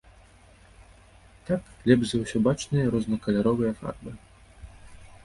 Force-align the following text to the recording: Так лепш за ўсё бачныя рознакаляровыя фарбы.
Так 1.49 1.61
лепш 1.91 2.05
за 2.11 2.17
ўсё 2.21 2.37
бачныя 2.47 2.85
рознакаляровыя 2.97 3.71
фарбы. 3.83 4.11